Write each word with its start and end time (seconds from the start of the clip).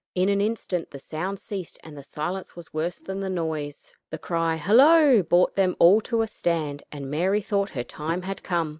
In 0.15 0.29
an 0.29 0.41
instant 0.41 0.89
the 0.89 0.97
sound 0.97 1.37
ceased 1.39 1.77
and 1.83 1.95
the 1.95 2.01
silence 2.01 2.55
was 2.55 2.73
worse 2.73 2.97
than 2.97 3.19
the 3.19 3.29
noise. 3.29 3.93
The 4.09 4.17
cry 4.17 4.55
"Hollo!" 4.55 5.21
brought 5.21 5.55
them 5.55 5.75
all 5.77 6.01
to 6.01 6.23
a 6.23 6.27
stand, 6.27 6.81
and 6.91 7.11
Mary 7.11 7.39
thought 7.39 7.69
her 7.69 7.83
time 7.83 8.23
had 8.23 8.41
come. 8.41 8.69